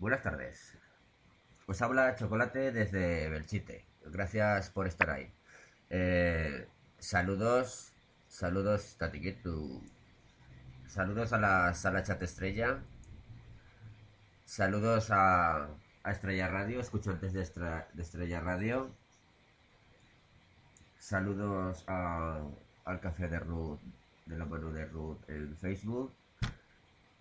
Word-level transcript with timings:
Buenas 0.00 0.22
tardes. 0.22 0.76
Os 1.66 1.80
habla 1.82 2.16
Chocolate 2.16 2.72
desde 2.72 3.28
Belchite. 3.28 3.84
Gracias 4.06 4.70
por 4.70 4.86
estar 4.88 5.10
ahí. 5.10 5.32
Eh, 5.90 6.66
saludos, 6.98 7.92
saludos, 8.26 8.96
Tatiquitu. 8.98 9.80
Saludos 10.88 11.32
a 11.32 11.38
la 11.38 11.74
sala 11.74 12.02
chat 12.02 12.20
estrella. 12.22 12.82
Saludos 14.44 15.10
a, 15.12 15.68
a 16.02 16.10
Estrella 16.10 16.48
Radio, 16.48 16.80
escuchantes 16.80 17.32
de, 17.32 17.40
de 17.94 18.02
Estrella 18.02 18.40
Radio. 18.40 18.90
Saludos 20.98 21.84
a- 21.86 22.42
al 22.84 23.00
café 23.00 23.28
de 23.28 23.38
Ruth, 23.38 23.80
de 24.26 24.36
la 24.36 24.44
mano 24.46 24.70
de 24.72 24.84
Ruth 24.86 25.28
en 25.28 25.56
Facebook. 25.56 26.12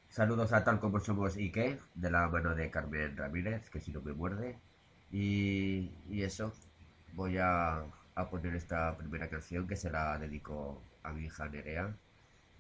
Saludos 0.10 0.52
a 0.54 0.64
tal 0.64 0.80
como 0.80 1.00
somos 1.00 1.38
Ike, 1.38 1.80
de 1.94 2.12
la 2.12 2.28
mano 2.28 2.56
de 2.56 2.72
Carmen 2.72 3.16
Ramírez, 3.16 3.70
que 3.70 3.80
si 3.80 3.92
no 3.92 4.02
me 4.02 4.12
muerde. 4.12 4.58
Y, 5.12 5.92
y 6.10 6.24
eso, 6.24 6.52
voy 7.14 7.38
a, 7.38 7.84
a 8.16 8.30
poner 8.30 8.56
esta 8.56 8.98
primera 8.98 9.30
canción 9.30 9.68
que 9.68 9.76
se 9.76 9.90
la 9.90 10.18
dedico 10.18 10.82
a 11.04 11.14
mi 11.14 11.26
hija 11.26 11.48
Nerea. 11.48 11.96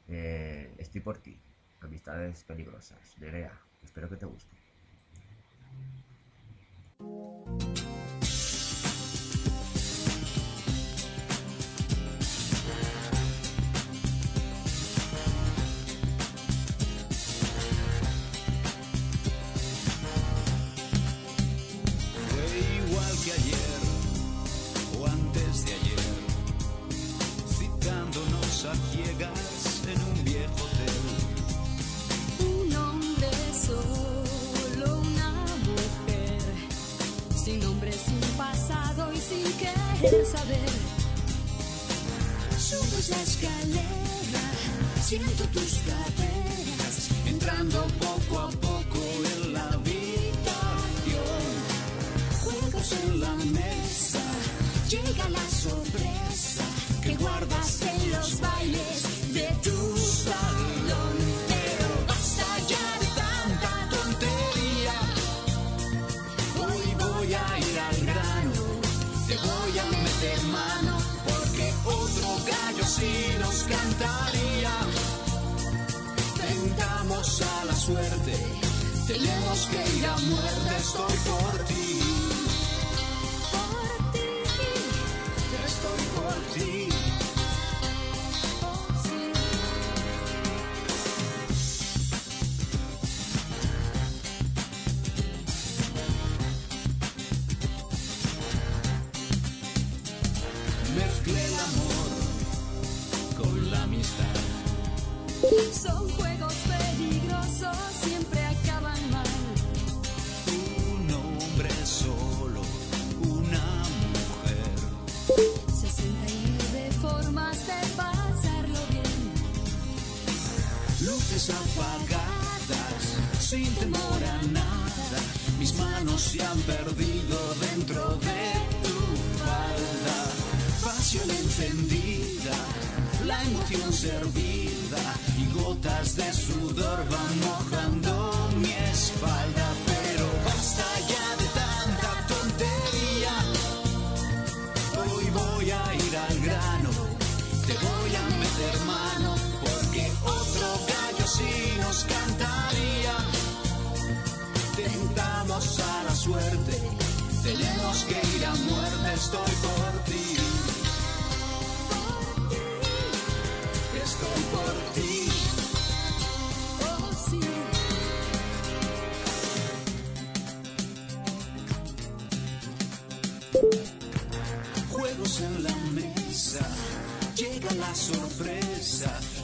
Eh, 0.07 0.73
estoy 0.77 1.01
por 1.01 1.17
ti, 1.17 1.39
amistades 1.81 2.43
peligrosas. 2.43 3.15
Nerea, 3.19 3.51
espero 3.83 4.09
que 4.09 4.17
te 4.17 4.25
guste. 4.27 4.55
A 28.65 28.75
ciegas 28.91 29.81
en 29.87 30.01
un 30.03 30.23
viejo 30.25 30.53
hotel. 30.65 30.95
Un 32.39 32.75
hombre 32.75 33.29
solo, 33.53 34.99
una 34.99 35.31
mujer, 35.63 36.41
sin 37.41 37.61
nombre, 37.61 37.93
sin 37.93 38.19
pasado 38.35 39.13
y 39.13 39.17
sin 39.17 39.43
querer 39.53 40.25
saber. 40.25 40.69
Subes 42.57 43.09
la 43.09 43.21
escalera, 43.21 44.45
siento 45.05 45.45
tus 45.53 45.75
caderas, 45.87 47.09
Entrando 47.27 47.87
poco 47.97 48.39
a 48.39 48.49
poco 48.49 48.99
en 49.35 49.53
la 49.53 49.63
habitación, 49.69 51.15
juegos 52.43 52.91
en 53.03 53.19
la 53.21 53.35
mesa, 53.35 54.21
llega 54.89 55.29
la 55.29 55.49
sorpresa 55.49 56.08
que 57.09 57.15
guardas 57.15 57.81
en 57.81 58.11
los 58.11 58.39
bailes 58.39 59.33
de 59.33 59.47
tu 59.63 59.97
salón. 59.97 61.17
Pero 61.47 61.89
basta 62.07 62.45
ya 62.71 62.87
de 63.01 63.07
tanta 63.21 63.71
tontería. 63.95 64.97
Hoy 66.63 66.85
voy 67.05 67.33
a 67.33 67.47
ir 67.67 67.79
al 67.89 67.99
grano, 68.11 68.61
te 69.27 69.35
voy 69.49 69.73
a 69.83 69.85
meter 69.97 70.39
mano, 70.59 70.97
porque 71.27 71.73
otro 71.85 72.29
gallo 72.51 72.85
sí 72.85 73.13
nos 73.39 73.57
cantaría. 73.73 74.75
Tentamos 76.47 77.41
a 77.41 77.65
la 77.65 77.75
suerte, 77.75 78.35
tenemos 79.07 79.59
que 79.71 79.97
ir 79.97 80.05
a 80.05 80.17
muerte, 80.17 80.71
estoy 80.77 81.17
por 81.29 81.53
ti. 81.69 81.85
Estoy 85.65 86.01
por 86.15 86.37
ti. 86.53 86.68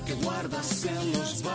Que 0.06 0.13
guardas 0.13 0.86
en 0.86 1.13
los 1.13 1.42
bailes 1.42 1.55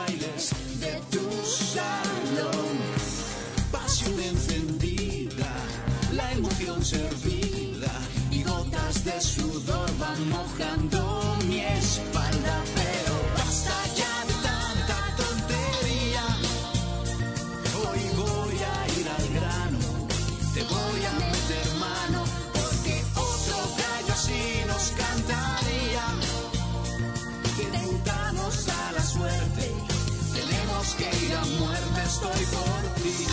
estoy 32.21 32.45
por 32.47 32.83
ti. 33.03 33.27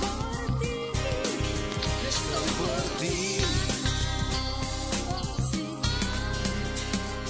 Por 0.00 0.60
ti. 0.60 0.74
Estoy 2.08 2.48
por 2.60 2.82
ti, 3.00 3.40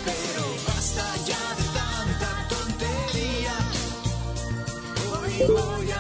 pero 0.04 0.44
basta 0.66 1.04
ya 1.24 1.44
de 1.58 1.64
tanta 1.78 2.48
tontería. 2.48 3.56
Hoy 5.12 5.34
voy 5.48 5.91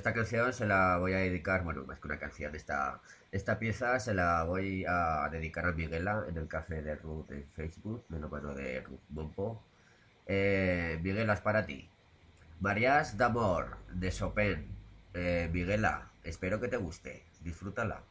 esta 0.00 0.14
canción 0.14 0.50
se 0.54 0.66
la 0.66 0.96
voy 0.96 1.12
a 1.12 1.18
dedicar, 1.18 1.62
bueno, 1.62 1.84
más 1.84 1.98
que 1.98 2.06
una 2.08 2.18
canción, 2.18 2.54
esta, 2.54 3.02
esta 3.32 3.58
pieza 3.58 4.00
se 4.00 4.14
la 4.14 4.44
voy 4.44 4.86
a 4.88 5.28
dedicar 5.30 5.66
a 5.66 5.72
Miguela 5.72 6.24
en 6.26 6.38
el 6.38 6.48
café 6.48 6.80
de 6.80 6.96
Ruth 6.96 7.30
en 7.32 7.44
Facebook, 7.54 8.06
la 8.08 8.26
mano 8.26 8.54
de 8.54 8.80
Ruth 8.80 9.02
Bompo. 9.10 9.62
Eh, 10.26 10.98
es 11.04 11.40
para 11.42 11.66
ti. 11.66 11.86
Marias 12.60 13.18
d'Amor, 13.18 13.76
de 13.92 14.10
Chopin. 14.10 14.66
Eh, 15.12 15.50
Miguela, 15.52 16.10
espero 16.24 16.60
que 16.60 16.68
te 16.68 16.78
guste. 16.78 17.26
Disfrútala. 17.42 18.02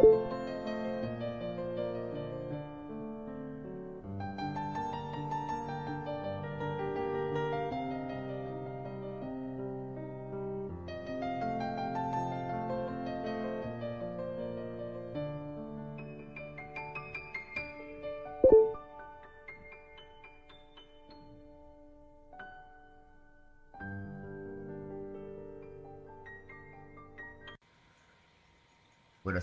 Bueno, 0.00 0.37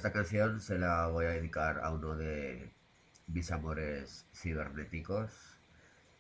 esta 0.06 0.20
canción 0.20 0.62
se 0.62 0.78
la 0.78 1.08
voy 1.08 1.26
a 1.26 1.30
dedicar 1.30 1.80
a 1.80 1.90
uno 1.90 2.16
de, 2.16 2.72
mis 3.26 3.52
amores 3.52 4.28
cibernéticos. 4.36 5.32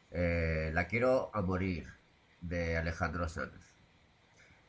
Eh, 0.09 0.71
la 0.73 0.87
quiero 0.87 1.29
a 1.35 1.43
morir 1.43 1.85
de 2.41 2.77
Alejandro 2.77 3.29
Sanz. 3.29 3.75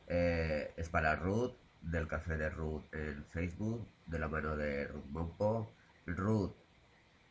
Eh, 0.05 0.71
es 0.77 0.89
para 0.89 1.15
Ruth, 1.15 1.55
del 1.81 2.07
café 2.07 2.37
de 2.37 2.51
Ruth 2.51 2.83
en 2.93 3.25
Facebook, 3.25 3.87
de 4.05 4.19
la 4.19 4.27
mano 4.27 4.55
de 4.55 4.85
Ruth 4.85 5.05
Mompo. 5.07 5.73
Ruth, 6.05 6.53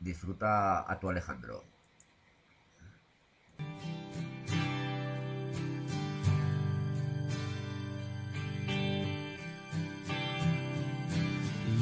disfruta 0.00 0.90
a 0.90 0.98
tu 0.98 1.08
Alejandro. 1.08 1.62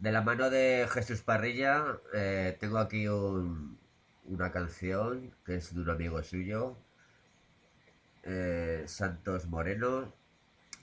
de 0.00 0.10
la 0.12 0.20
mano 0.22 0.50
de 0.50 0.88
Jesús 0.90 1.22
Parrilla, 1.22 2.00
eh, 2.12 2.56
tengo 2.58 2.78
aquí 2.78 3.06
un- 3.08 3.78
una 4.24 4.50
canción 4.52 5.32
que 5.44 5.56
es 5.56 5.74
de 5.74 5.80
un 5.82 5.90
amigo 5.90 6.22
suyo, 6.24 6.76
eh, 8.22 8.84
Santos 8.86 9.46
Moreno, 9.46 10.12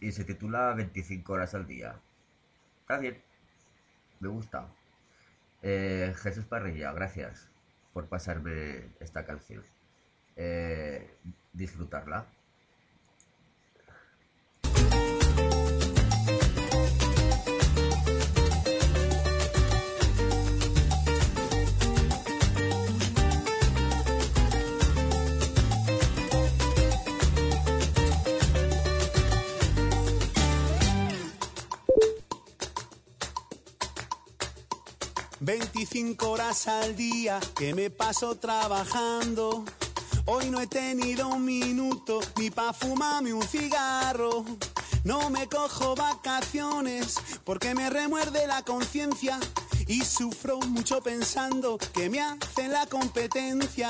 y 0.02 0.12
se 0.12 0.24
titula 0.26 0.74
25 0.76 1.34
horas 1.34 1.56
al 1.56 1.68
día. 1.68 2.00
Está 2.82 3.00
bien, 3.00 3.22
me 4.20 4.30
gusta. 4.30 4.68
Eh, 5.64 6.14
Jesús 6.18 6.46
Parrilla, 6.46 6.94
gracias 6.94 7.50
por 7.94 8.08
pasarme 8.08 8.90
esta 9.00 9.26
canción. 9.26 9.64
Disfrutarla. 11.54 12.26
Veinticinco 35.48 36.32
horas 36.32 36.68
al 36.68 36.98
día 36.98 37.40
que 37.56 37.74
me 37.74 37.90
paso 37.90 38.36
trabajando. 38.36 39.64
Hoy 40.26 40.50
no 40.50 40.60
he 40.60 40.68
tenido 40.68 41.30
un 41.30 41.46
minuto 41.46 42.20
ni 42.36 42.50
pa' 42.50 42.74
fumarme 42.74 43.32
un 43.32 43.44
cigarro. 43.44 44.44
No 45.06 45.30
me 45.30 45.48
cojo 45.48 45.96
vacaciones 45.96 47.16
porque 47.46 47.74
me 47.74 47.90
remuerde 47.90 48.46
la 48.46 48.62
conciencia 48.64 49.40
y 49.88 50.04
sufro 50.04 50.60
mucho 50.60 51.02
pensando 51.02 51.78
que 51.94 52.10
me 52.10 52.20
hacen 52.20 52.74
la 52.74 52.86
competencia. 52.86 53.90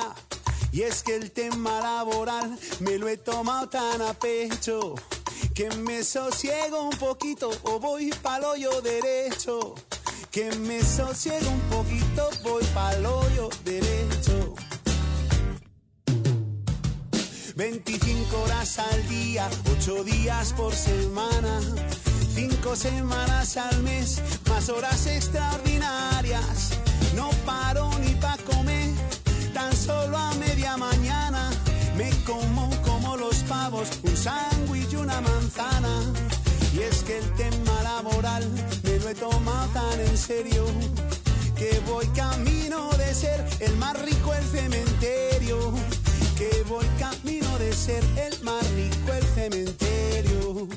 Y 0.71 0.83
es 0.83 1.01
que 1.01 1.15
el 1.15 1.31
tema 1.31 1.79
laboral 1.79 2.55
me 2.81 2.99
lo 2.99 3.07
he 3.07 3.17
tomado 3.17 3.67
tan 3.67 3.99
a 4.03 4.13
pecho 4.13 4.93
que 5.55 5.71
me 5.71 6.03
sosiego 6.03 6.83
un 6.83 6.97
poquito 6.97 7.49
o 7.63 7.79
voy 7.79 8.11
pa'l 8.21 8.43
hoyo 8.43 8.79
derecho. 8.83 9.73
Que 10.38 10.51
me 10.58 10.84
sosiego 10.84 11.50
un 11.50 11.60
poquito, 11.62 12.30
voy 12.43 12.63
pa'l 12.76 13.04
hoyo 13.04 13.50
derecho. 13.65 14.54
25 17.56 18.43
horas 18.43 18.78
al 18.78 19.08
día, 19.08 19.50
8 19.71 20.04
días 20.04 20.54
por 20.54 20.76
semana, 20.76 21.60
5 22.36 22.76
semanas 22.76 23.58
al 23.58 23.82
mes, 23.82 24.21
más 24.47 24.69
horas 24.69 25.08
extraordinarias. 25.08 26.69
No 27.15 27.32
paro 27.43 27.89
ni 27.97 28.13
pa' 28.21 28.38
comer, 28.45 28.93
tan 29.56 29.76
solo 29.76 30.15
a 30.15 30.36
media 30.36 30.78
mañana. 30.78 31.50
Me 31.95 32.12
como 32.28 32.69
como 32.84 33.17
los 33.17 33.38
pavos, 33.50 33.89
un 34.04 34.15
sándwich 34.15 34.93
y 34.93 34.97
una 34.97 35.19
manzana. 35.19 36.13
Y 36.76 36.82
es 36.82 37.02
que 37.02 37.17
el 37.17 37.34
tema 37.34 37.82
laboral 37.82 38.43
lo 39.08 39.12
he 39.12 39.15
tomado 39.15 39.67
tan 39.70 40.00
en 40.02 40.17
serio 40.17 40.65
que 41.56 41.80
voy 41.88 42.06
camino 42.08 42.89
de 42.98 43.13
ser 43.13 43.46
el 43.62 43.74
más 43.78 43.98
rico 44.02 44.34
el 44.34 44.43
cementerio. 44.43 45.58
Que 46.38 46.63
voy 46.67 46.86
camino 47.00 47.58
de 47.58 47.72
ser 47.74 48.04
el 48.17 48.38
más 48.43 48.70
rico 48.72 49.13
el 49.13 49.24
cementerio. 49.24 50.67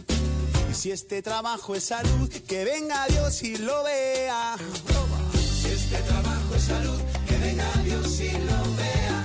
Y 0.71 0.75
si 0.75 0.93
este 0.93 1.23
trabajo 1.23 1.75
es 1.75 1.85
salud, 1.85 2.29
que 2.47 2.65
venga 2.65 3.05
Dios 3.09 3.43
y 3.43 3.57
lo 3.57 3.83
vea. 3.83 4.57
Si 5.61 5.69
este 5.69 5.99
trabajo 5.99 6.55
es 6.55 6.63
salud, 6.63 7.01
que 7.27 7.37
venga 7.39 7.69
Dios 7.85 8.21
y 8.21 8.31
lo 8.31 8.77
vea. 8.77 9.25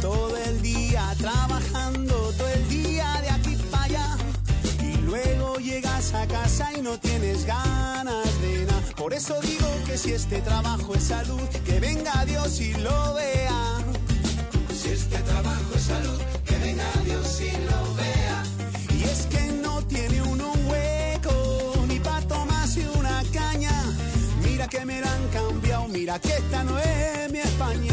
Todo 0.00 0.36
el 0.36 0.62
día 0.62 1.14
trabajando, 1.18 1.59
llegas 5.62 6.14
a 6.14 6.26
casa 6.26 6.70
y 6.76 6.82
no 6.82 6.98
tienes 6.98 7.44
ganas 7.44 8.40
de 8.40 8.66
nada. 8.66 8.80
Por 8.96 9.12
eso 9.12 9.40
digo 9.40 9.68
que 9.86 9.96
si 9.98 10.12
este 10.12 10.40
trabajo 10.40 10.94
es 10.94 11.04
salud, 11.04 11.48
que 11.64 11.80
venga 11.80 12.24
Dios 12.24 12.60
y 12.60 12.72
lo 12.74 13.14
vea. 13.14 13.78
Si 14.74 14.88
este 14.88 15.18
trabajo 15.18 15.74
es 15.74 15.82
salud, 15.82 16.20
que 16.44 16.56
venga 16.58 16.84
Dios 17.04 17.40
y 17.40 17.50
lo 17.70 17.94
vea. 17.94 18.42
Y 18.98 19.02
es 19.04 19.26
que 19.26 19.52
no 19.62 19.82
tiene 19.86 20.22
uno 20.22 20.52
un 20.52 20.66
hueco, 20.70 21.74
ni 21.86 22.00
pa' 22.00 22.22
tomarse 22.22 22.88
una 22.90 23.22
caña. 23.32 23.72
Mira 24.42 24.66
que 24.68 24.84
me 24.84 25.00
la 25.00 25.12
han 25.12 25.28
cambiado, 25.28 25.88
mira 25.88 26.18
que 26.18 26.32
esta 26.32 26.64
no 26.64 26.78
es 26.78 27.30
mi 27.30 27.38
España. 27.38 27.89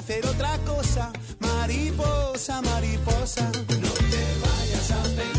hacer 0.00 0.24
otra 0.26 0.56
cosa, 0.64 1.12
mariposa, 1.40 2.62
mariposa. 2.62 3.44
No 3.44 3.92
te 4.10 4.24
vayas 4.40 4.90
a 4.92 5.02
pegar. 5.14 5.29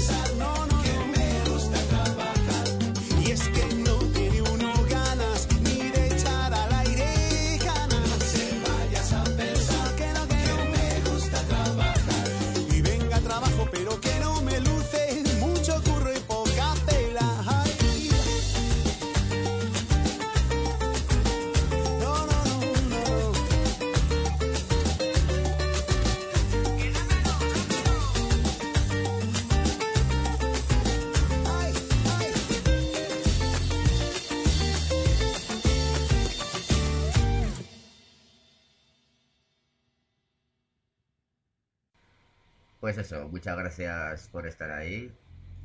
Muchas 43.41 43.57
gracias 43.57 44.27
por 44.27 44.45
estar 44.45 44.69
ahí. 44.69 45.11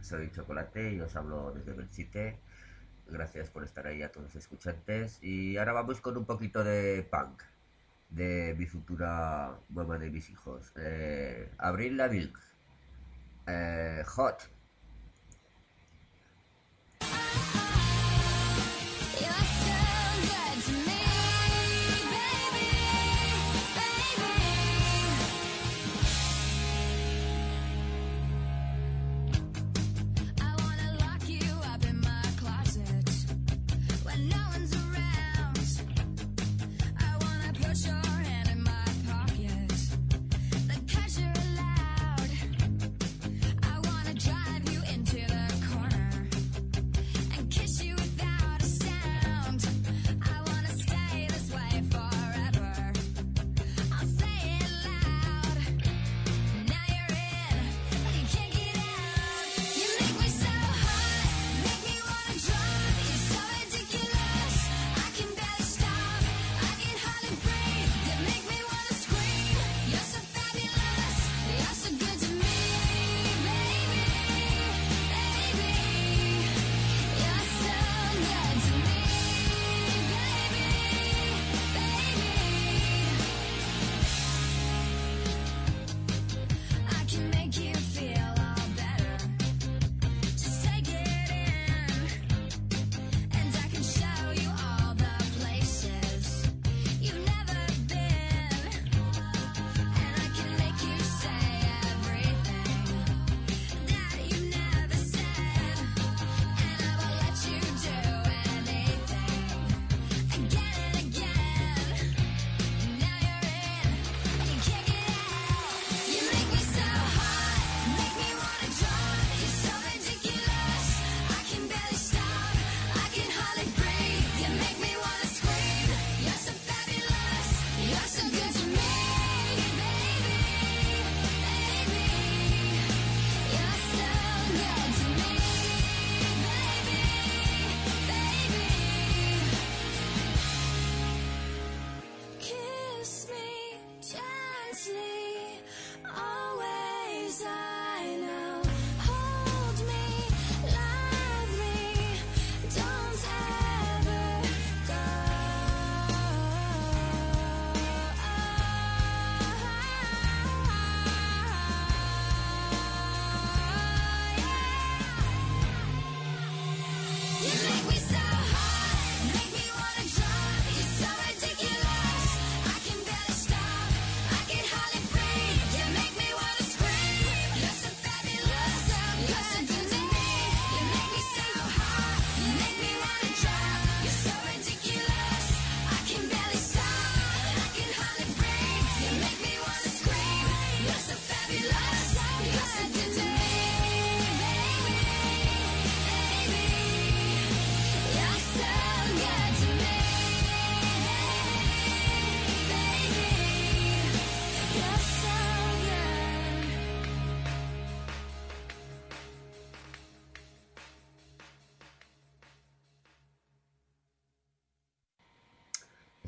Soy 0.00 0.30
Chocolate 0.30 0.94
y 0.94 1.00
os 1.02 1.14
hablo 1.14 1.52
desde 1.52 1.74
Belchite. 1.74 2.38
Gracias 3.06 3.50
por 3.50 3.64
estar 3.64 3.86
ahí 3.86 4.02
a 4.02 4.10
todos 4.10 4.28
los 4.28 4.36
escuchantes. 4.36 5.18
Y 5.22 5.58
ahora 5.58 5.74
vamos 5.74 6.00
con 6.00 6.16
un 6.16 6.24
poquito 6.24 6.64
de 6.64 7.06
punk 7.10 7.42
de 8.08 8.54
mi 8.56 8.64
futura 8.64 9.58
mamá 9.68 9.98
de 9.98 10.08
mis 10.08 10.30
hijos. 10.30 10.72
Eh, 10.76 11.50
Abril 11.58 11.98
Lavigne. 11.98 12.32
Eh, 13.46 14.02
Hot. 14.06 14.48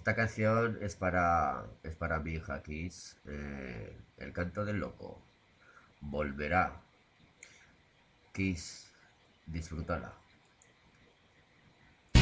Esta 0.08 0.22
canción 0.22 0.78
es 0.80 0.96
para, 0.96 1.66
es 1.82 1.94
para 1.94 2.18
mi 2.18 2.32
hija 2.32 2.62
Kiss, 2.62 3.18
eh, 3.26 3.94
El 4.16 4.32
canto 4.32 4.64
del 4.64 4.78
loco. 4.78 5.20
Volverá. 6.00 6.80
Kiss, 8.32 8.90
disfrútala. 9.44 10.14
Me 12.14 12.20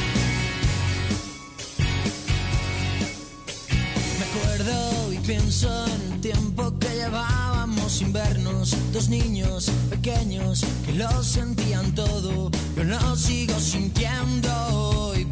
acuerdo 4.25 5.13
y 5.13 5.19
pienso 5.19 5.87
en 5.87 6.11
el 6.11 6.19
tiempo 6.19 6.77
que 6.79 6.89
llevábamos 6.89 7.99
sin 7.99 8.11
vernos. 8.11 8.75
Dos 8.91 9.07
niños 9.07 9.71
pequeños 9.89 10.65
que 10.85 10.91
lo 10.91 11.23
sentían 11.23 11.95
todo. 11.95 12.51
Yo 12.75 12.83
lo 12.83 13.15
sigo 13.15 13.57
sintiendo 13.57 14.49
hoy 14.73 15.23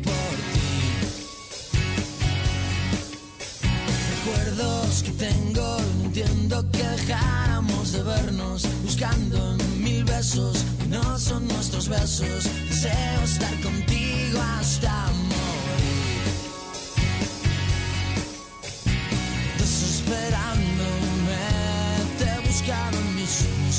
recuerdos 4.56 5.04
que 5.04 5.12
tengo. 5.12 5.78
No 5.98 6.06
entiendo 6.06 6.72
que 6.72 6.84
dejáramos 6.84 7.92
de 7.92 8.04
vernos, 8.04 8.68
buscando 8.84 9.58
mil 9.80 10.04
besos 10.06 10.64
no 10.90 11.18
son 11.18 11.48
nuestros 11.48 11.88
besos. 11.90 12.46
Deseo 12.70 13.24
estar 13.24 13.62
contigo 13.62 14.40
hasta 14.60 15.08
morir. 15.08 16.26
Desesperándome, 19.58 21.44
te 22.18 22.48
buscaba 22.48 22.98
en 22.98 23.16
mis 23.16 23.30
sueños 23.30 23.66
y 23.70 23.74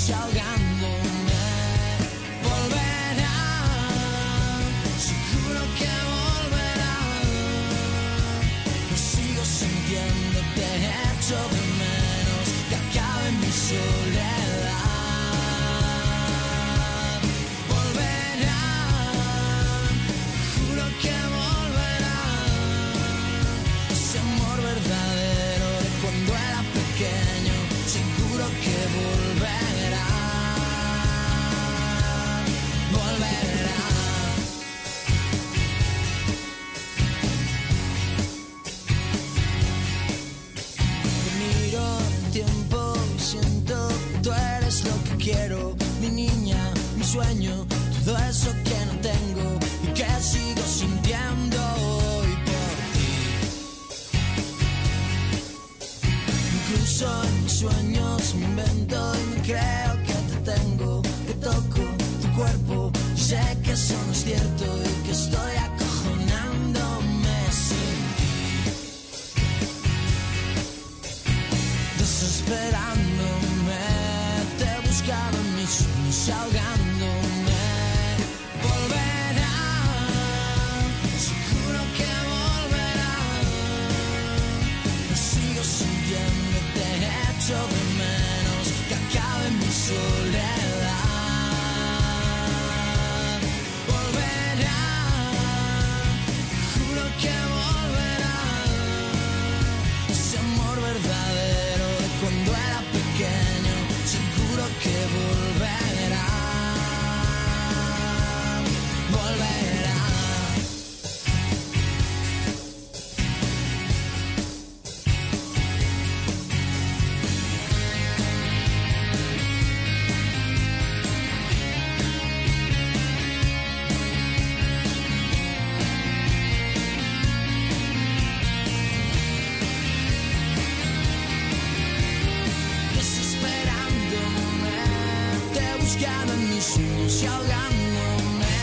te 135.86 135.98
buscaba 135.98 136.32
en 136.32 136.50
mis 136.50 136.64
sueños 136.64 137.22
y 137.22 137.26
ahogándome. 137.26 138.56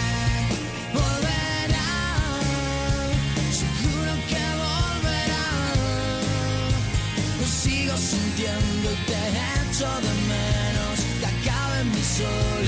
Volverá, 0.94 1.92
seguro 3.52 4.12
que 4.28 4.44
volverá. 4.64 5.48
Lo 7.40 7.48
sigo 7.48 7.96
sintiendo 7.98 8.90
te 9.08 9.20
echo 9.70 9.90
de 10.02 10.14
menos 10.34 11.00
que 11.20 11.26
acabe 11.26 11.84
mi 11.86 12.04
soledad. 12.04 12.63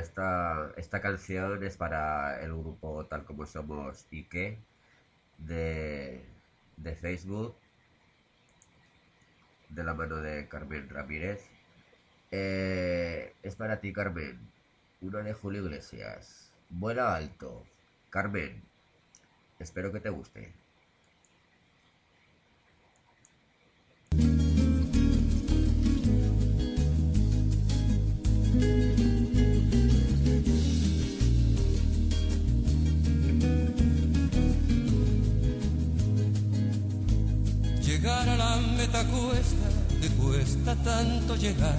Esta, 0.00 0.72
esta 0.76 1.00
canción 1.00 1.62
es 1.64 1.76
para 1.76 2.42
el 2.42 2.52
grupo 2.52 3.06
Tal 3.06 3.24
Como 3.24 3.46
Somos 3.46 4.06
Ike 4.10 4.58
de, 5.38 6.24
de 6.76 6.94
Facebook, 6.96 7.56
de 9.68 9.84
la 9.84 9.94
mano 9.94 10.16
de 10.16 10.48
Carmen 10.48 10.88
Ramírez. 10.88 11.48
Eh, 12.30 13.34
es 13.42 13.56
para 13.56 13.80
ti, 13.80 13.92
Carmen. 13.92 14.38
Uno 15.00 15.18
de 15.18 15.32
Julio 15.32 15.64
Iglesias. 15.64 16.52
Vuela 16.68 17.14
alto. 17.14 17.64
Carmen, 18.10 18.62
espero 19.58 19.92
que 19.92 20.00
te 20.00 20.10
guste. 20.10 20.52
Llegar 38.00 38.30
a 38.30 38.34
la 38.34 38.56
meta 38.56 39.04
cuesta, 39.08 39.68
te 40.00 40.08
cuesta 40.08 40.74
tanto 40.76 41.36
llegar. 41.36 41.76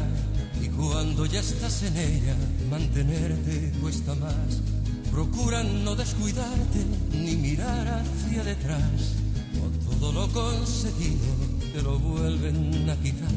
Y 0.62 0.68
cuando 0.68 1.26
ya 1.26 1.40
estás 1.40 1.82
en 1.82 1.98
ella, 1.98 2.36
mantenerte 2.70 3.72
cuesta 3.82 4.14
más. 4.14 4.62
Procura 5.10 5.64
no 5.64 5.96
descuidarte 5.96 6.86
ni 7.12 7.36
mirar 7.38 7.88
hacia 7.88 8.44
detrás. 8.44 9.16
O 9.64 9.96
todo 9.96 10.12
lo 10.12 10.32
conseguido 10.32 11.26
te 11.74 11.82
lo 11.82 11.98
vuelven 11.98 12.88
a 12.88 12.96
quitar. 12.98 13.32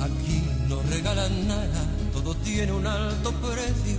Aquí 0.00 0.44
no 0.66 0.80
regalan 0.80 1.46
nada, 1.46 1.84
todo 2.14 2.34
tiene 2.36 2.72
un 2.72 2.86
alto 2.86 3.32
precio. 3.32 3.98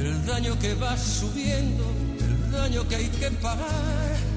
El 0.00 0.24
daño 0.24 0.58
que 0.58 0.72
va 0.76 0.96
subiendo, 0.96 1.84
el 2.18 2.52
daño 2.52 2.88
que 2.88 2.96
hay 2.96 3.08
que 3.08 3.30
pagar. 3.32 4.27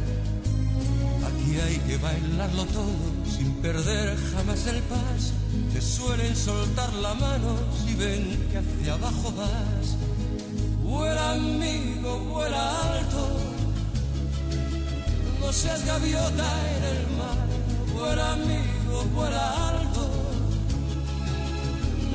Aquí 1.51 1.59
hay 1.59 1.77
que 1.79 1.97
bailarlo 1.97 2.65
todo 2.67 2.95
sin 3.29 3.51
perder 3.55 4.17
jamás 4.33 4.65
el 4.67 4.81
paso. 4.83 5.33
Te 5.73 5.81
suelen 5.81 6.33
soltar 6.33 6.93
la 6.93 7.13
mano 7.13 7.57
si 7.83 7.93
ven 7.95 8.47
que 8.49 8.59
hacia 8.59 8.93
abajo 8.93 9.33
vas. 9.35 9.97
Vuela 10.81 11.33
amigo, 11.33 12.19
vuela 12.19 12.93
alto. 12.93 13.27
No 15.41 15.51
seas 15.51 15.85
gaviota 15.85 16.49
en 16.77 16.83
el 16.95 17.17
mar. 17.17 17.47
Vuela 17.95 18.31
amigo, 18.31 19.03
vuela 19.13 19.69
alto. 19.71 20.09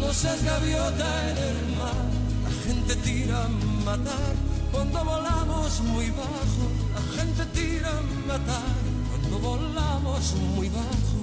No 0.01 0.15
seas 0.15 0.43
gaviota 0.45 1.31
en 1.31 1.37
el 1.37 1.77
mar. 1.77 2.07
La 2.43 2.51
gente 2.65 2.97
tira 3.05 3.49
matar 3.85 4.35
cuando 4.73 5.05
volamos 5.05 5.81
muy 5.83 6.09
bajo. 6.11 6.65
La 6.95 7.23
gente 7.23 7.45
tira 7.53 7.91
a 7.91 8.27
matar 8.27 8.86
volamos 9.47 10.35
muy 10.57 10.69
bajo. 10.69 11.17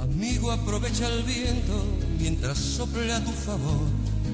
Amigo, 0.00 0.52
aprovecha 0.52 1.08
el 1.08 1.22
viento 1.24 1.84
mientras 2.18 2.58
sople 2.58 3.12
a 3.12 3.24
tu 3.24 3.32
favor. 3.32 3.88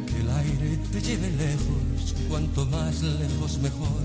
Que 0.07 0.21
el 0.21 0.31
aire 0.31 0.79
te 0.93 1.01
lleve 1.01 1.31
lejos, 1.31 2.15
cuanto 2.29 2.67
más 2.67 3.03
lejos 3.03 3.59
mejor. 3.59 4.02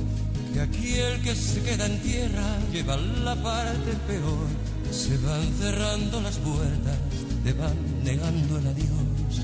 Que 0.57 0.63
aquí 0.63 0.93
el 0.95 1.21
que 1.21 1.35
se 1.35 1.61
queda 1.61 1.85
en 1.85 2.01
tierra 2.01 2.57
lleva 2.73 2.97
la 2.97 3.35
parte 3.35 3.91
peor. 4.07 4.47
Se 4.89 5.15
van 5.19 5.53
cerrando 5.59 6.19
las 6.19 6.37
puertas, 6.37 6.97
te 7.43 7.53
van 7.53 7.75
negando 8.03 8.57
el 8.57 8.65
adiós. 8.65 9.37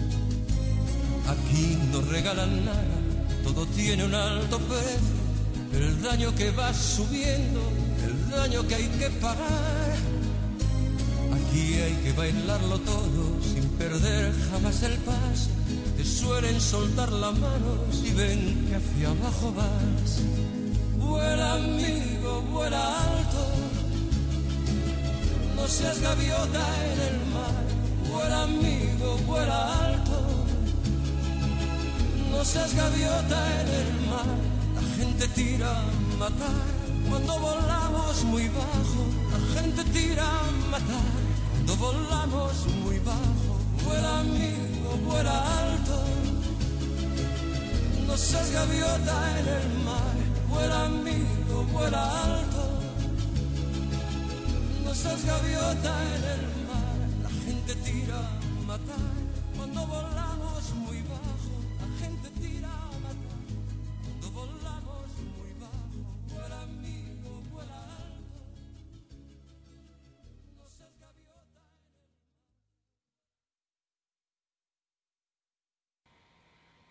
Aquí 1.28 1.78
no 1.91 2.02
regalan 2.02 2.65
nada, 2.65 2.97
todo 3.43 3.63
tiene 3.67 4.06
un 4.06 4.15
alto 4.15 4.58
precio. 4.58 5.86
El 5.86 6.02
daño 6.02 6.34
que 6.34 6.49
va 6.49 6.73
subiendo, 6.73 7.62
el 8.08 8.32
daño 8.32 8.67
que 8.67 8.73
hay 8.73 8.88
que 8.97 9.10
pagar. 9.21 9.95
Aquí 11.32 11.76
hay 11.76 11.93
que 12.04 12.12
bailarlo 12.13 12.80
todo 12.80 13.39
sin 13.43 13.69
perder 13.78 14.34
jamás 14.49 14.82
el 14.82 14.97
paso. 14.97 15.52
Te 15.95 16.06
suelen 16.06 16.60
soltar 16.60 17.12
la 17.12 17.30
mano 17.30 17.86
si 17.91 18.12
ven 18.15 18.65
que 18.67 18.78
hacia 18.78 19.10
abajo 19.12 19.54
vas. 19.54 20.62
Vuela 21.04 21.54
amigo, 21.54 22.42
vuela 22.52 22.84
alto. 23.04 23.44
No 25.56 25.68
seas 25.68 26.00
gaviota 26.00 26.66
en 26.92 27.00
el 27.10 27.18
mar. 27.34 27.63
Vuela 28.10 28.44
amigo, 28.44 29.18
vuela 29.28 29.86
alto. 29.86 30.18
No 32.32 32.44
seas 32.46 32.74
gaviota 32.74 33.39
en 33.62 33.68
el 33.82 33.92
mar. 34.12 34.32
La 34.76 34.82
gente 34.98 35.28
tira 35.30 35.70
a 35.70 36.18
matar 36.18 36.63
cuando 37.10 37.39
volamos 37.39 38.24
muy 38.24 38.48
bajo. 38.50 39.02
La 39.32 39.62
gente 39.62 39.84
tira 39.86 40.24
a 40.24 40.52
matar 40.72 41.12
cuando 41.52 41.76
volamos 41.78 42.54
muy 42.84 43.00
bajo. 43.00 43.52
Vuela 43.86 44.20
amigo, 44.20 44.89
vuela 45.06 45.38
alto. 45.60 46.04
No 48.08 48.18
seas 48.18 48.52
gaviota 48.52 49.16
en 49.39 49.48
el 49.48 49.84
mar. 49.86 50.12
Vuela 50.54 50.86
amigo, 50.86 51.66
vuela 51.72 52.04
alto. 52.24 52.63
No 54.86 54.94
seas 54.94 55.26
gaviota 55.26 55.94
en 56.16 56.24
el 56.36 56.44
mar. 56.70 56.98
La 57.24 57.30
gente 57.46 57.76
tira 57.84 58.20
a 58.20 58.68
matar 58.68 59.13
cuando 59.58 59.88
volamos 59.88 60.12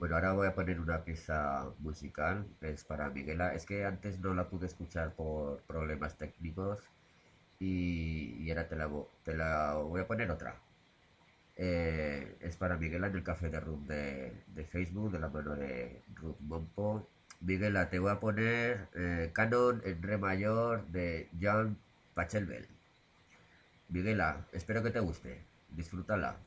Bueno, 0.03 0.17
ahora 0.17 0.33
voy 0.33 0.49
a 0.49 0.55
poner 0.57 0.81
una 0.81 1.05
pieza 1.05 1.65
musical, 1.79 2.45
es 2.61 2.83
para 2.83 3.09
Miguela. 3.11 3.55
Es 3.55 3.65
que 3.65 3.85
antes 3.85 4.19
no 4.19 4.35
la 4.35 4.49
pude 4.49 4.67
escuchar 4.67 5.15
por 5.15 5.61
problemas 5.61 6.19
técnicos 6.19 6.81
y, 7.61 8.35
y 8.43 8.51
ahora 8.51 8.69
te 8.69 8.75
la, 8.75 8.91
te 9.23 9.37
la 9.37 9.75
voy 9.75 10.01
a 10.01 10.07
poner 10.09 10.29
otra. 10.33 10.57
Eh, 11.55 12.37
es 12.41 12.57
para 12.57 12.77
Miguela 12.77 13.07
en 13.07 13.15
el 13.15 13.23
café 13.23 13.49
de 13.49 13.61
Room 13.61 13.87
de, 13.87 14.33
de 14.49 14.65
Facebook, 14.65 15.13
de 15.13 15.21
la 15.21 15.29
mano 15.29 15.55
de 15.55 16.03
Ruth 16.17 16.41
Mompo. 16.41 17.09
Miguela, 17.41 17.89
te 17.89 18.01
voy 18.01 18.11
a 18.11 18.19
poner 18.19 18.89
eh, 18.95 19.31
Canon 19.33 19.83
en 19.85 20.03
re 20.03 20.19
mayor 20.19 20.85
de 20.89 21.29
John 21.41 21.79
Pachelbel. 22.15 22.67
Miguela, 23.89 24.49
espero 24.51 24.83
que 24.83 24.91
te 24.91 24.99
guste. 24.99 25.45
Disfrútala. 25.71 26.39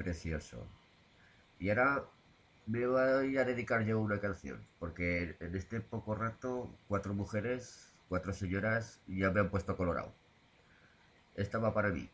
precioso. 0.00 0.66
Y 1.58 1.68
ahora 1.68 2.06
me 2.66 2.86
voy 2.86 3.36
a 3.36 3.44
dedicar 3.44 3.84
yo 3.84 4.00
una 4.00 4.18
canción, 4.18 4.66
porque 4.78 5.36
en 5.40 5.54
este 5.54 5.80
poco 5.82 6.14
rato 6.14 6.70
cuatro 6.88 7.12
mujeres, 7.12 7.92
cuatro 8.08 8.32
señoras 8.32 9.02
ya 9.06 9.30
me 9.30 9.40
han 9.40 9.50
puesto 9.50 9.76
colorado. 9.76 10.14
Esta 11.34 11.58
va 11.58 11.74
para 11.74 11.90
mí. 11.90 12.08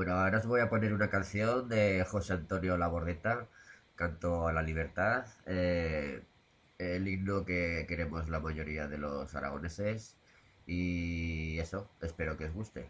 Bueno, 0.00 0.14
ahora 0.14 0.38
os 0.38 0.46
voy 0.46 0.62
a 0.62 0.70
poner 0.70 0.94
una 0.94 1.10
canción 1.10 1.68
de 1.68 2.06
José 2.08 2.32
Antonio 2.32 2.78
Labordeta, 2.78 3.48
Canto 3.96 4.48
a 4.48 4.52
la 4.54 4.62
Libertad, 4.62 5.26
eh, 5.44 6.22
el 6.78 7.06
himno 7.06 7.44
que 7.44 7.84
queremos 7.86 8.30
la 8.30 8.40
mayoría 8.40 8.88
de 8.88 8.96
los 8.96 9.34
aragoneses 9.34 10.16
y 10.66 11.58
eso, 11.58 11.90
espero 12.00 12.38
que 12.38 12.46
os 12.46 12.54
guste. 12.54 12.88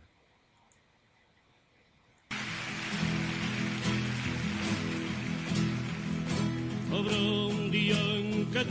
Habrá 6.93 7.17
un 7.17 7.73
día 7.73 8.01
en 8.01 8.51
que 8.53 8.65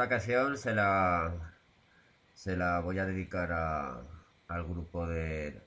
esta 0.00 0.16
ocasión 0.16 0.56
se 0.56 0.74
la, 0.74 1.52
se 2.32 2.56
la 2.56 2.80
voy 2.80 2.98
a 2.98 3.04
dedicar 3.04 3.52
a, 3.52 4.00
al 4.48 4.64
grupo 4.64 5.06
de, 5.06 5.60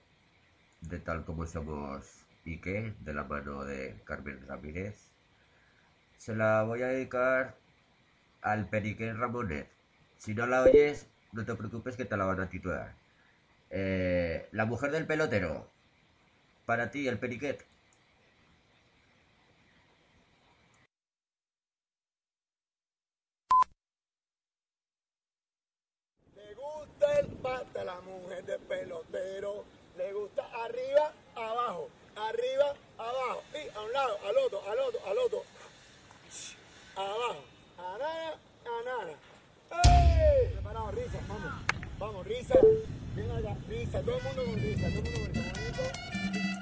de 0.81 0.97
Tal 0.97 1.23
como 1.23 1.45
Somos 1.45 2.25
y 2.43 2.57
que, 2.57 2.95
de 3.01 3.13
la 3.13 3.25
mano 3.25 3.63
de 3.63 4.01
Carmen 4.05 4.43
Ramírez. 4.47 5.11
Se 6.17 6.36
la 6.36 6.63
voy 6.63 6.81
a 6.81 6.88
dedicar 6.88 7.57
al 8.41 8.67
Periquén 8.69 9.19
Ramonet. 9.19 9.69
Si 10.17 10.34
no 10.34 10.47
la 10.47 10.63
oyes, 10.63 11.07
no 11.31 11.45
te 11.45 11.53
preocupes 11.53 11.95
que 11.95 12.05
te 12.05 12.17
la 12.17 12.25
van 12.25 12.39
a 12.39 12.49
titular. 12.49 12.95
Eh, 13.69 14.49
la 14.51 14.65
mujer 14.65 14.89
del 14.89 15.05
pelotero. 15.05 15.69
Para 16.65 16.89
ti, 16.89 17.07
el 17.07 17.19
periquet. 17.19 17.67
de 28.45 28.59
pelotero. 28.59 29.63
Le 29.97 30.13
gusta 30.13 30.43
arriba, 30.63 31.13
abajo, 31.35 31.89
arriba, 32.15 32.73
abajo. 32.97 33.43
Y 33.53 33.77
a 33.77 33.81
un 33.81 33.93
lado, 33.93 34.17
al 34.27 34.37
otro, 34.37 34.61
al 34.69 34.79
otro, 34.79 34.99
al 35.05 35.17
otro. 35.17 35.43
Abajo. 36.95 37.43
Anana, 37.77 38.33
a 38.65 38.83
nada 38.85 39.17
Preparado, 40.53 40.91
risa, 40.91 41.19
vamos. 41.27 41.51
Vamos, 41.99 42.27
risa. 42.27 42.55
Bien 43.15 43.31
allá, 43.31 43.57
risa. 43.67 44.01
Todo 44.01 44.17
el 44.17 44.23
mundo 44.23 44.45
con 44.45 44.55
risa, 44.55 44.87
todo 44.89 44.99
el 44.99 45.19
mundo 45.19 45.39
con 45.41 45.53
risa. 45.55 46.52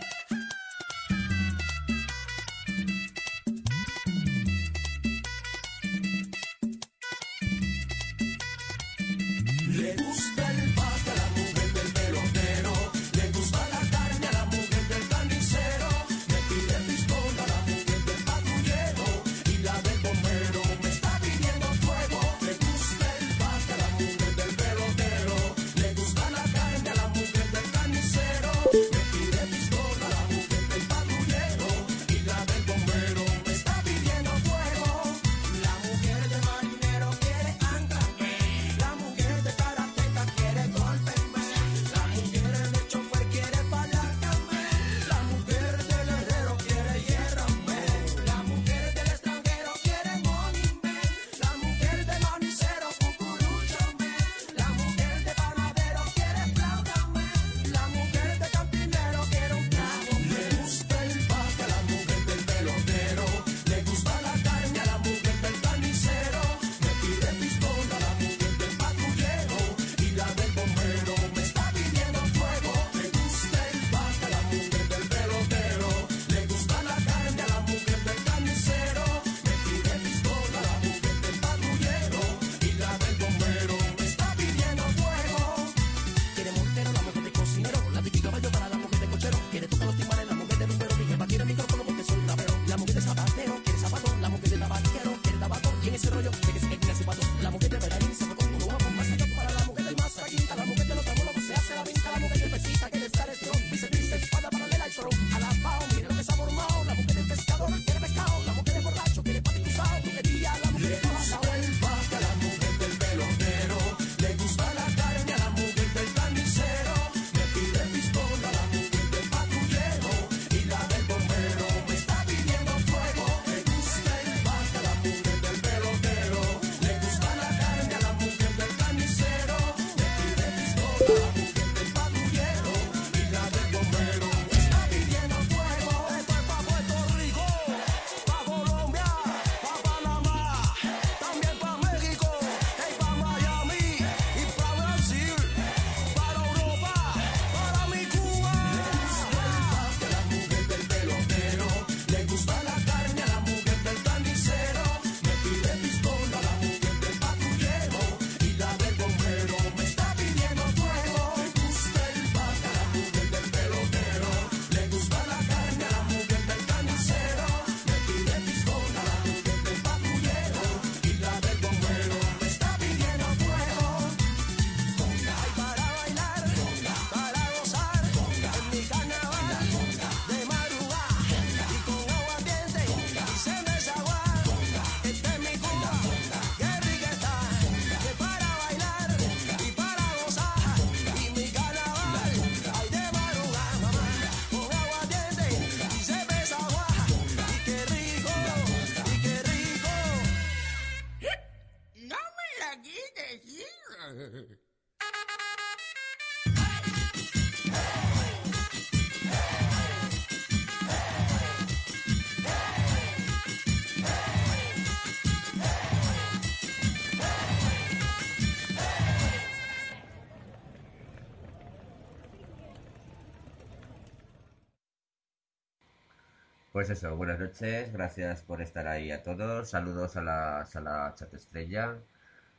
Pues 226.82 226.90
eso, 226.90 227.16
buenas 227.16 227.40
noches, 227.40 227.94
gracias 227.94 228.42
por 228.42 228.60
estar 228.60 228.88
ahí 228.88 229.12
a 229.12 229.22
todos. 229.22 229.70
Saludos 229.70 230.16
a 230.16 230.24
la 230.24 230.66
sala 230.66 231.14
Chat 231.16 231.32
Estrella, 231.32 232.00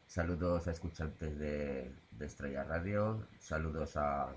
saludos 0.06 0.68
a 0.68 0.70
escuchantes 0.70 1.36
de, 1.40 1.92
Estrella 2.20 2.62
Radio, 2.62 3.26
saludos 3.40 3.96
a 3.96 4.28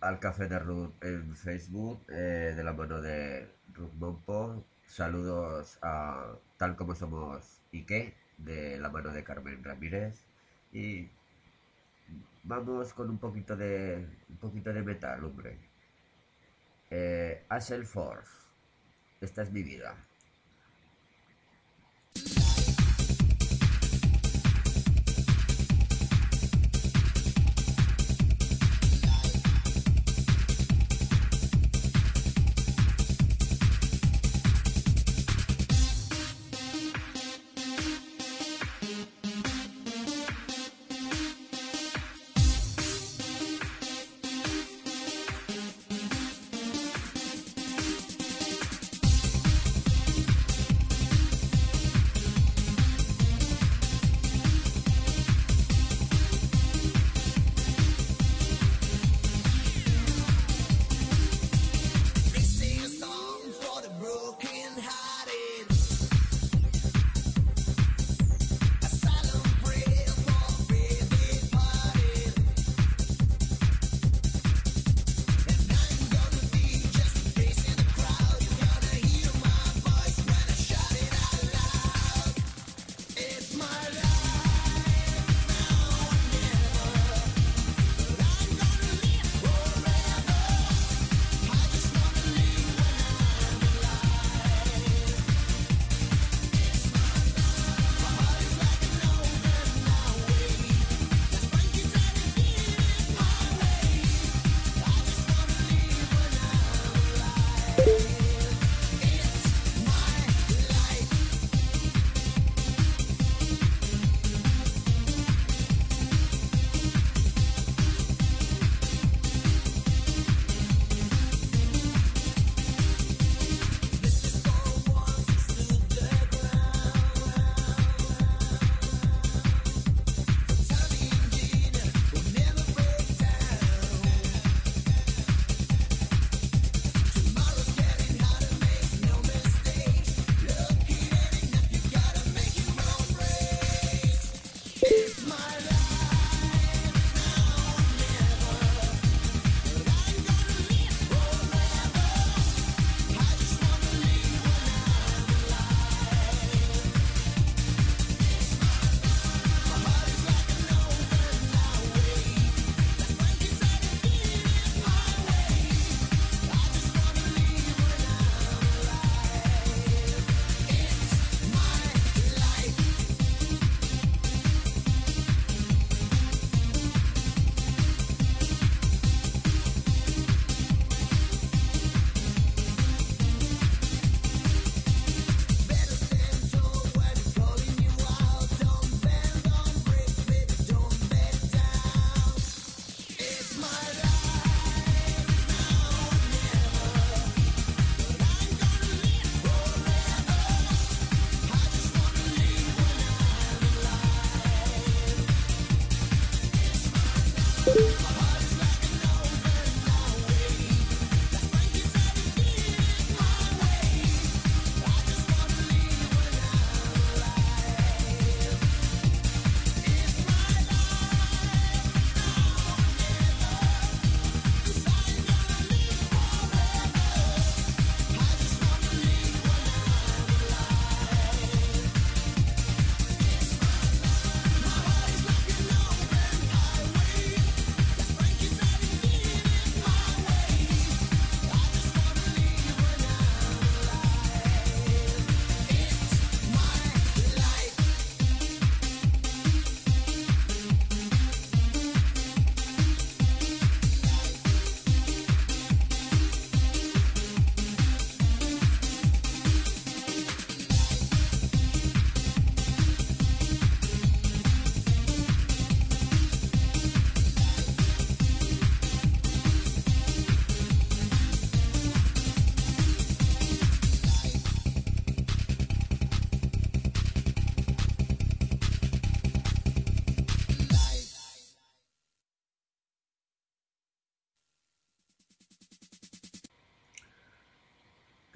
al 0.00 0.20
Café 0.20 0.46
de 0.46 0.60
Ruth 0.60 0.92
en 1.02 1.34
Facebook, 1.34 2.00
eh, 2.10 2.52
de 2.54 2.62
la 2.62 2.72
mano 2.72 3.02
de 3.02 3.50
Ruth 3.74 3.94
Mompo, 3.94 4.64
saludos 4.86 5.76
a 5.82 6.36
Tal 6.58 6.76
como 6.76 6.94
somos 6.94 7.60
Ike, 7.72 8.14
de 8.36 8.78
la 8.78 8.88
mano 8.88 9.10
de 9.10 9.24
Carmen 9.24 9.64
Ramírez, 9.64 10.14
y 10.72 11.10
vamos 12.44 12.94
con 12.94 13.10
un 13.10 13.18
poquito 13.18 13.56
de 13.56 14.06
un 14.28 14.36
poquito 14.36 14.72
de 14.72 14.82
metal, 14.82 15.24
hombre. 15.24 15.67
Eh, 16.90 17.44
Force. 17.84 18.30
Esta 19.20 19.42
es 19.42 19.52
mi 19.52 19.62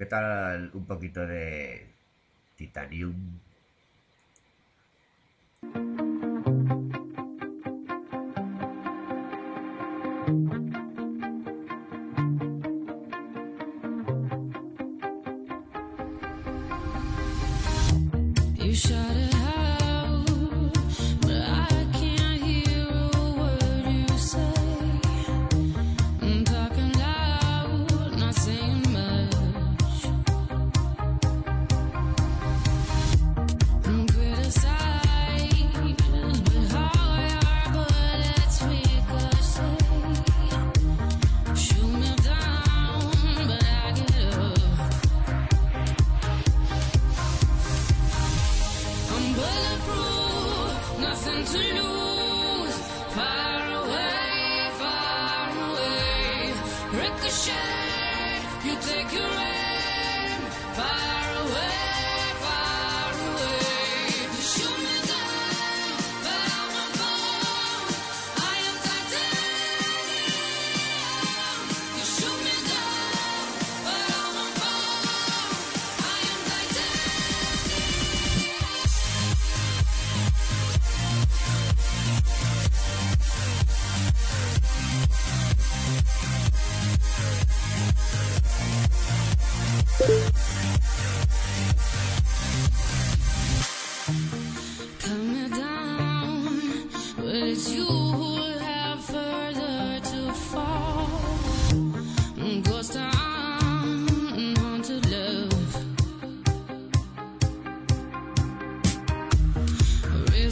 ¿Qué 0.03 0.09
tal 0.09 0.69
un 0.73 0.85
poquito 0.85 1.25
de 1.25 1.87
Titanium? 2.57 3.39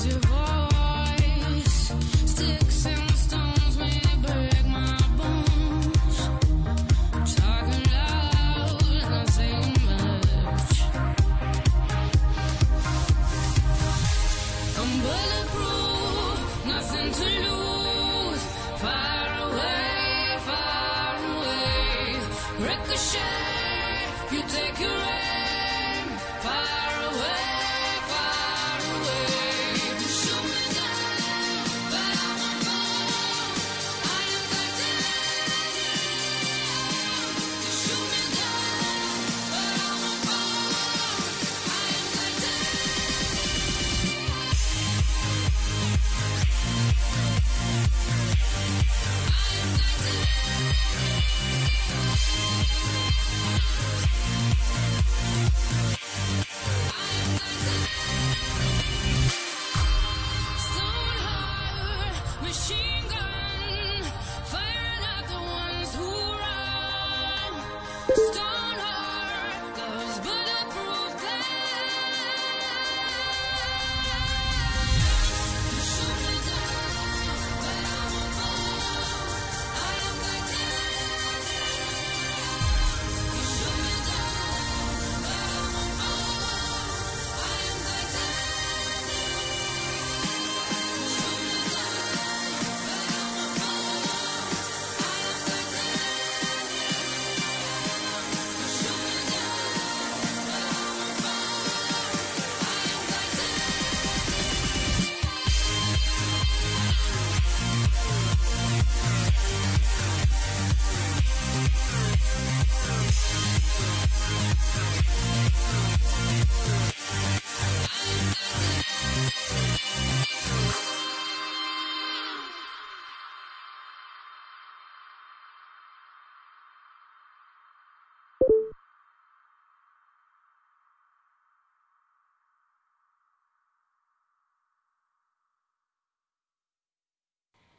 je 0.06 0.31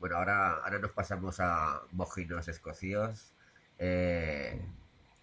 Bueno, 0.02 0.16
ahora, 0.16 0.54
ahora 0.54 0.80
nos 0.80 0.90
pasamos 0.90 1.38
a 1.38 1.80
mojinos 1.92 2.48
escocíos. 2.48 3.32
Eh, 3.78 4.60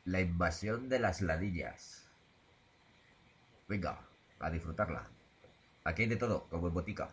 la 0.05 0.21
invasión 0.21 0.87
de 0.87 0.99
las 0.99 1.19
ladillas. 1.19 2.09
Venga, 3.67 3.99
a 4.39 4.49
disfrutarla. 4.49 5.09
Aquí 5.83 6.03
hay 6.03 6.07
de 6.07 6.15
todo, 6.15 6.47
como 6.47 6.69
en 6.69 6.73
botica. 6.73 7.09